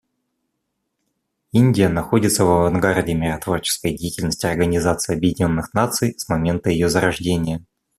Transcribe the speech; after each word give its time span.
Индия 1.51 1.87
находится 1.87 2.43
в 2.43 2.49
авангарде 2.49 3.13
миротворческой 3.13 3.95
деятельности 3.95 4.47
Организации 4.47 5.13
Объединенных 5.15 5.75
Наций 5.75 6.15
с 6.17 6.27
момента 6.27 6.71
ее 6.71 6.89
зарождения. 6.89 7.63